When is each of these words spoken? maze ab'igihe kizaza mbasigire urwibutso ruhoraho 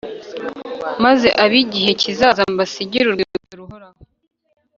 maze 1.03 1.27
ab'igihe 1.43 1.89
kizaza 2.01 2.41
mbasigire 2.53 3.05
urwibutso 3.07 3.53
ruhoraho 3.59 3.99